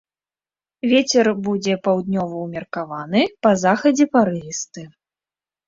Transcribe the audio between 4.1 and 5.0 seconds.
парывісты.